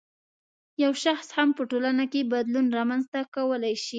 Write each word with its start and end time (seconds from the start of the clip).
یو 0.83 0.91
شخص 1.05 1.27
هم 1.37 1.49
په 1.57 1.63
ټولنه 1.71 2.03
کې 2.11 2.29
بدلون 2.33 2.67
رامنځته 2.77 3.19
کولای 3.35 3.75
شي. 3.83 3.89